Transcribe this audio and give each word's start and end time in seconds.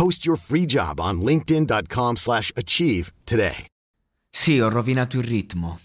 Post 0.00 0.24
your 0.24 0.38
free 0.38 0.64
job 0.64 0.98
on 0.98 1.20
linkedin.com 1.20 2.16
slash 2.16 2.50
achieve 2.56 3.12
today. 3.24 3.66
Sì, 4.30 4.58
ho 4.58 4.70
rovinato 4.70 5.18
il 5.18 5.24
ritmo. 5.24 5.78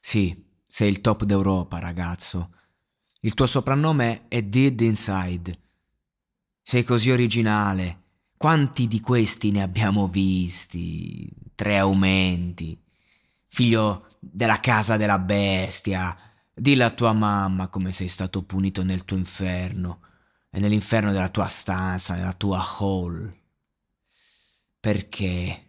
Sì, 0.00 0.44
sei 0.64 0.90
il 0.90 1.00
top 1.00 1.24
d'Europa, 1.24 1.80
ragazzo. 1.80 2.52
Il 3.22 3.34
tuo 3.34 3.46
soprannome 3.46 4.28
è 4.28 4.42
Did 4.42 4.80
Inside. 4.80 5.58
Sei 6.62 6.84
così 6.84 7.10
originale. 7.10 8.04
Quanti 8.36 8.86
di 8.86 9.00
questi 9.00 9.50
ne 9.50 9.62
abbiamo 9.62 10.06
visti? 10.06 11.28
Tre 11.52 11.78
aumenti. 11.78 12.80
Figlio 13.48 14.06
della 14.20 14.60
casa 14.60 14.96
della 14.96 15.18
bestia. 15.18 16.16
Dillo 16.54 16.84
a 16.84 16.90
tua 16.90 17.12
mamma 17.12 17.66
come 17.66 17.90
sei 17.90 18.06
stato 18.06 18.44
punito 18.44 18.84
nel 18.84 19.04
tuo 19.04 19.16
inferno 19.16 19.98
e 20.56 20.60
nell'inferno 20.60 21.12
della 21.12 21.28
tua 21.28 21.48
stanza, 21.48 22.14
nella 22.14 22.32
tua 22.32 22.64
hall. 22.78 23.30
Perché? 24.80 25.64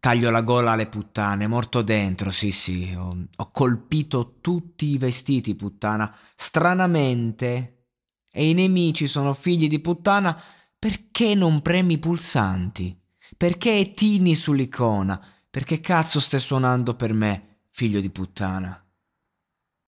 Taglio 0.00 0.30
la 0.30 0.40
gola 0.40 0.72
alle 0.72 0.86
puttane, 0.86 1.46
morto 1.46 1.82
dentro, 1.82 2.30
sì 2.30 2.52
sì, 2.52 2.94
ho, 2.96 3.14
ho 3.36 3.50
colpito 3.50 4.38
tutti 4.40 4.86
i 4.86 4.96
vestiti, 4.96 5.54
puttana. 5.54 6.10
Stranamente, 6.34 7.88
e 8.32 8.48
i 8.48 8.54
nemici 8.54 9.06
sono 9.06 9.34
figli 9.34 9.68
di 9.68 9.80
puttana, 9.80 10.40
perché 10.78 11.34
non 11.34 11.60
premi 11.60 11.94
i 11.94 11.98
pulsanti? 11.98 12.98
Perché 13.36 13.90
tini 13.90 14.34
sull'icona? 14.34 15.22
Perché 15.50 15.82
cazzo 15.82 16.18
stai 16.18 16.40
suonando 16.40 16.94
per 16.94 17.12
me, 17.12 17.64
figlio 17.68 18.00
di 18.00 18.08
puttana? 18.08 18.89